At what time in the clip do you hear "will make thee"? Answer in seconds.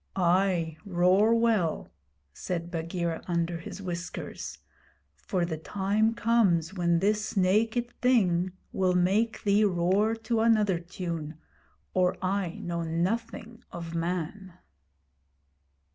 8.73-9.63